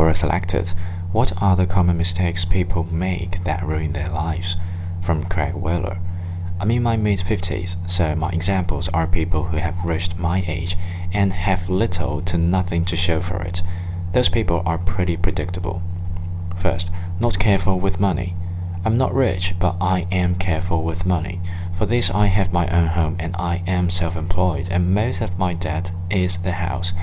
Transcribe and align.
Quora 0.00 0.16
selected 0.16 0.72
What 1.12 1.30
are 1.42 1.54
the 1.56 1.66
common 1.66 1.98
mistakes 1.98 2.46
people 2.46 2.84
make 2.84 3.44
that 3.44 3.62
ruin 3.62 3.90
their 3.90 4.08
lives? 4.08 4.56
from 5.02 5.24
Craig 5.24 5.52
Weiler. 5.52 5.98
I'm 6.58 6.70
in 6.70 6.82
my 6.82 6.96
mid 6.96 7.18
50s, 7.18 7.76
so 7.86 8.16
my 8.16 8.30
examples 8.30 8.88
are 8.94 9.06
people 9.06 9.44
who 9.44 9.58
have 9.58 9.84
reached 9.84 10.16
my 10.16 10.42
age 10.48 10.74
and 11.12 11.34
have 11.34 11.68
little 11.68 12.22
to 12.22 12.38
nothing 12.38 12.86
to 12.86 12.96
show 12.96 13.20
for 13.20 13.42
it. 13.42 13.60
Those 14.12 14.30
people 14.30 14.62
are 14.64 14.78
pretty 14.78 15.18
predictable. 15.18 15.82
First, 16.56 16.90
not 17.20 17.38
careful 17.38 17.78
with 17.78 18.00
money. 18.00 18.34
I'm 18.86 18.96
not 18.96 19.14
rich, 19.14 19.54
but 19.58 19.76
I 19.82 20.06
am 20.10 20.34
careful 20.34 20.82
with 20.82 21.04
money. 21.04 21.42
For 21.74 21.84
this, 21.84 22.10
I 22.10 22.28
have 22.28 22.54
my 22.54 22.66
own 22.74 22.86
home 22.86 23.16
and 23.20 23.36
I 23.36 23.62
am 23.66 23.90
self 23.90 24.16
employed, 24.16 24.70
and 24.70 24.94
most 24.94 25.20
of 25.20 25.38
my 25.38 25.52
debt 25.52 25.92
is 26.08 26.38
the 26.38 26.52
house. 26.52 26.94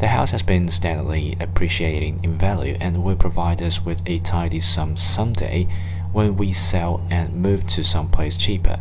The 0.00 0.08
house 0.08 0.30
has 0.30 0.42
been 0.42 0.66
steadily 0.68 1.36
appreciating 1.40 2.24
in 2.24 2.38
value 2.38 2.74
and 2.80 3.04
will 3.04 3.16
provide 3.16 3.60
us 3.60 3.84
with 3.84 4.00
a 4.06 4.18
tidy 4.20 4.58
sum 4.58 4.96
someday 4.96 5.68
when 6.10 6.38
we 6.38 6.54
sell 6.54 7.06
and 7.10 7.34
move 7.34 7.66
to 7.66 7.84
some 7.84 8.08
place 8.08 8.38
cheaper. 8.38 8.80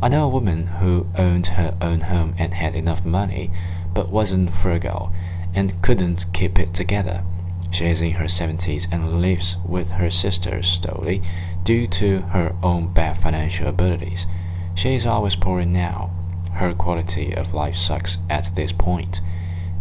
I 0.00 0.08
know 0.08 0.24
a 0.24 0.30
woman 0.30 0.66
who 0.66 1.06
owned 1.18 1.48
her 1.48 1.76
own 1.82 2.00
home 2.00 2.34
and 2.38 2.54
had 2.54 2.74
enough 2.74 3.04
money, 3.04 3.50
but 3.92 4.08
wasn't 4.08 4.54
frugal 4.54 5.12
and 5.54 5.82
couldn't 5.82 6.32
keep 6.32 6.58
it 6.58 6.72
together. 6.72 7.24
She 7.70 7.84
is 7.84 8.00
in 8.00 8.12
her 8.12 8.24
70s 8.24 8.88
and 8.90 9.20
lives 9.20 9.58
with 9.66 9.90
her 9.90 10.08
sister 10.08 10.62
solely 10.62 11.20
due 11.62 11.86
to 11.88 12.20
her 12.20 12.56
own 12.62 12.94
bad 12.94 13.18
financial 13.18 13.66
abilities. 13.66 14.26
She 14.74 14.94
is 14.94 15.04
always 15.04 15.36
poor 15.36 15.66
now. 15.66 16.10
Her 16.54 16.72
quality 16.72 17.34
of 17.34 17.52
life 17.52 17.76
sucks 17.76 18.16
at 18.30 18.52
this 18.54 18.72
point. 18.72 19.20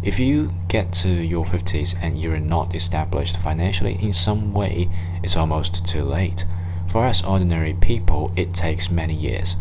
If 0.03 0.19
you 0.19 0.53
get 0.67 0.93
to 0.93 1.09
your 1.09 1.43
50s 1.43 1.95
and 2.01 2.19
you're 2.19 2.39
not 2.39 2.75
established 2.75 3.37
financially 3.37 3.97
in 4.01 4.13
some 4.13 4.53
way, 4.53 4.89
it's 5.23 5.35
almost 5.35 5.85
too 5.85 6.03
late. 6.03 6.45
For 6.87 7.05
us 7.05 7.23
ordinary 7.23 7.73
people, 7.73 8.31
it 8.35 8.53
takes 8.53 8.91
many 8.91 9.15
years. 9.15 9.57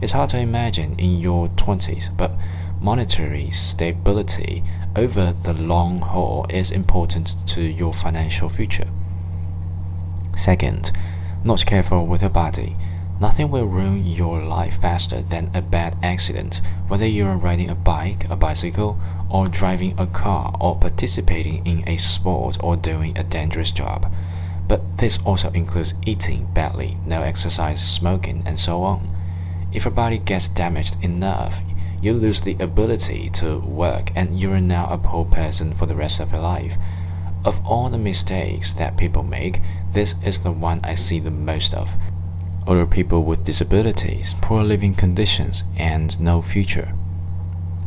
It's 0.00 0.12
hard 0.12 0.30
to 0.30 0.40
imagine 0.40 0.98
in 0.98 1.18
your 1.18 1.48
20s, 1.48 2.14
but 2.16 2.32
monetary 2.80 3.50
stability 3.50 4.64
over 4.94 5.32
the 5.32 5.52
long 5.52 6.00
haul 6.00 6.46
is 6.50 6.70
important 6.70 7.34
to 7.48 7.60
your 7.60 7.92
financial 7.92 8.48
future. 8.48 8.88
Second, 10.36 10.92
not 11.44 11.64
careful 11.64 12.06
with 12.06 12.22
your 12.22 12.30
body. 12.30 12.76
Nothing 13.18 13.50
will 13.50 13.64
ruin 13.64 14.06
your 14.06 14.42
life 14.42 14.78
faster 14.78 15.22
than 15.22 15.50
a 15.54 15.62
bad 15.62 15.96
accident, 16.02 16.60
whether 16.88 17.06
you're 17.06 17.36
riding 17.36 17.70
a 17.70 17.74
bike, 17.74 18.28
a 18.28 18.36
bicycle, 18.36 18.98
or 19.30 19.46
driving 19.46 19.98
a 19.98 20.06
car, 20.06 20.54
or 20.60 20.76
participating 20.76 21.66
in 21.66 21.88
a 21.88 21.96
sport 21.96 22.58
or 22.62 22.76
doing 22.76 23.16
a 23.16 23.24
dangerous 23.24 23.70
job. 23.70 24.12
But 24.68 24.98
this 24.98 25.18
also 25.24 25.50
includes 25.52 25.94
eating 26.04 26.52
badly, 26.52 26.98
no 27.06 27.22
exercise, 27.22 27.80
smoking, 27.80 28.42
and 28.44 28.60
so 28.60 28.82
on. 28.82 29.08
If 29.72 29.84
your 29.84 29.92
body 29.92 30.18
gets 30.18 30.48
damaged 30.48 31.02
enough, 31.02 31.62
you 32.02 32.12
lose 32.12 32.42
the 32.42 32.56
ability 32.60 33.30
to 33.30 33.58
work 33.60 34.10
and 34.14 34.38
you're 34.38 34.60
now 34.60 34.88
a 34.90 34.98
poor 34.98 35.24
person 35.24 35.72
for 35.72 35.86
the 35.86 35.96
rest 35.96 36.20
of 36.20 36.32
your 36.32 36.42
life. 36.42 36.76
Of 37.46 37.64
all 37.64 37.88
the 37.88 37.98
mistakes 37.98 38.74
that 38.74 38.98
people 38.98 39.22
make, 39.22 39.60
this 39.92 40.16
is 40.22 40.40
the 40.40 40.52
one 40.52 40.80
I 40.84 40.96
see 40.96 41.18
the 41.18 41.30
most 41.30 41.72
of. 41.72 41.96
Older 42.66 42.86
people 42.86 43.22
with 43.22 43.44
disabilities, 43.44 44.34
poor 44.40 44.62
living 44.62 44.94
conditions, 44.94 45.64
and 45.76 46.18
no 46.20 46.42
future. 46.42 46.92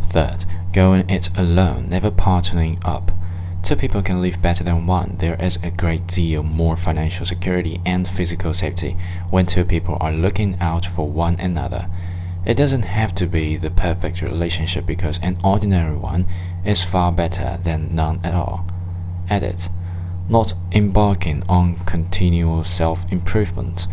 Third, 0.06 0.46
going 0.72 1.10
it 1.10 1.30
alone, 1.38 1.90
never 1.90 2.10
partnering 2.10 2.80
up. 2.86 3.12
Two 3.62 3.76
people 3.76 4.02
can 4.02 4.22
live 4.22 4.42
better 4.42 4.64
than 4.64 4.88
one. 4.88 5.18
There 5.20 5.36
is 5.36 5.58
a 5.62 5.70
great 5.70 6.08
deal 6.08 6.44
more 6.44 6.78
financial 6.78 7.26
security 7.26 7.82
and 7.86 8.08
physical 8.08 8.54
safety 8.54 8.96
when 9.30 9.46
two 9.46 9.66
people 9.66 9.98
are 10.00 10.14
looking 10.14 10.58
out 10.60 10.86
for 10.86 11.08
one 11.10 11.40
another. 11.40 11.88
It 12.46 12.56
doesn't 12.56 12.84
have 12.84 13.14
to 13.16 13.28
be 13.28 13.58
the 13.58 13.70
perfect 13.70 14.22
relationship 14.22 14.86
because 14.86 15.20
an 15.22 15.38
ordinary 15.44 15.98
one 15.98 16.26
is 16.66 16.82
far 16.82 17.12
better 17.12 17.60
than 17.62 17.94
none 17.94 18.22
at 18.24 18.34
all. 18.34 18.66
Edit. 19.30 19.68
Not 20.30 20.54
embarking 20.72 21.44
on 21.50 21.76
continual 21.86 22.64
self 22.64 23.12
improvement. 23.12 23.88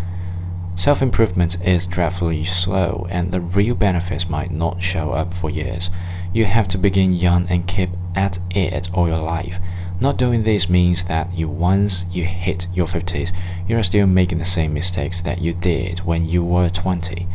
Self 0.78 1.00
improvement 1.00 1.56
is 1.66 1.86
dreadfully 1.86 2.44
slow, 2.44 3.06
and 3.08 3.32
the 3.32 3.40
real 3.40 3.74
benefits 3.74 4.28
might 4.28 4.50
not 4.50 4.82
show 4.82 5.12
up 5.12 5.32
for 5.32 5.48
years. 5.48 5.88
You 6.34 6.44
have 6.44 6.68
to 6.68 6.78
begin 6.78 7.14
young 7.14 7.48
and 7.48 7.66
keep 7.66 7.88
at 8.14 8.38
it 8.50 8.92
all 8.92 9.08
your 9.08 9.22
life. 9.22 9.58
Not 10.00 10.18
doing 10.18 10.42
this 10.42 10.68
means 10.68 11.04
that 11.04 11.32
you 11.32 11.48
once 11.48 12.04
you 12.10 12.24
hit 12.24 12.66
your 12.74 12.86
50s, 12.86 13.32
you 13.66 13.78
are 13.78 13.82
still 13.82 14.06
making 14.06 14.36
the 14.36 14.44
same 14.44 14.74
mistakes 14.74 15.22
that 15.22 15.40
you 15.40 15.54
did 15.54 16.00
when 16.00 16.26
you 16.28 16.44
were 16.44 16.68
20. 16.68 17.26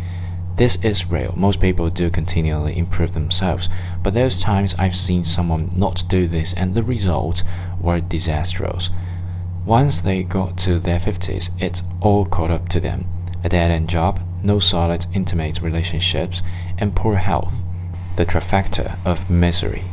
This 0.57 0.75
is 0.83 1.09
real. 1.09 1.33
Most 1.35 1.59
people 1.59 1.89
do 1.89 2.11
continually 2.11 2.77
improve 2.77 3.13
themselves, 3.15 3.69
but 4.03 4.13
those 4.13 4.39
times 4.39 4.75
I've 4.77 4.95
seen 4.95 5.23
someone 5.23 5.71
not 5.75 6.03
do 6.07 6.27
this 6.27 6.53
and 6.53 6.75
the 6.75 6.83
results 6.83 7.43
were 7.79 8.01
disastrous. 8.01 8.91
Once 9.65 9.99
they 9.99 10.21
got 10.21 10.59
to 10.59 10.77
their 10.77 10.99
50s, 10.99 11.49
it 11.59 11.81
all 12.01 12.25
caught 12.25 12.51
up 12.51 12.69
to 12.69 12.79
them. 12.79 13.07
A 13.43 13.49
dead 13.49 13.71
end 13.71 13.89
job, 13.89 14.19
no 14.43 14.59
solid 14.59 15.05
intimate 15.13 15.61
relationships, 15.61 16.41
and 16.77 16.95
poor 16.95 17.15
health 17.15 17.63
the 18.15 18.25
trifecta 18.25 18.97
of 19.05 19.29
misery. 19.29 19.83